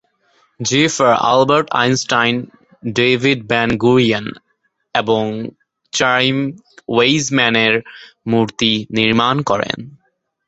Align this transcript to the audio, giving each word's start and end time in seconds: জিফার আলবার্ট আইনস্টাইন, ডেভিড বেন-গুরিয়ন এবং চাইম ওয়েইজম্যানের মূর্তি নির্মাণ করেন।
জিফার 0.59 1.13
আলবার্ট 1.31 1.67
আইনস্টাইন, 1.81 2.35
ডেভিড 2.93 3.39
বেন-গুরিয়ন 3.47 4.25
এবং 4.95 5.23
চাইম 5.93 6.35
ওয়েইজম্যানের 6.87 7.73
মূর্তি 8.31 8.71
নির্মাণ 8.97 9.35
করেন। 9.41 9.77